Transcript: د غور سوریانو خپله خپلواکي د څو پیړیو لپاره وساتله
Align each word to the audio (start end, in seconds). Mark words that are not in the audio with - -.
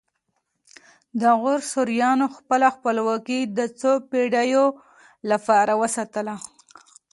د 1.21 1.23
غور 1.39 1.59
سوریانو 1.71 2.25
خپله 2.37 2.67
خپلواکي 2.75 3.39
د 3.57 3.59
څو 3.79 3.91
پیړیو 4.09 4.65
لپاره 5.31 5.73
وساتله 5.81 6.35